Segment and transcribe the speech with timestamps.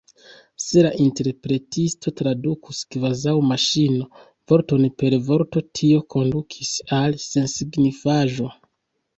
[0.67, 4.09] Se la interpretisto tradukus kvazaŭ maŝino,
[4.53, 8.51] vorton per vorto, tio kondukus al sensignifaĵo.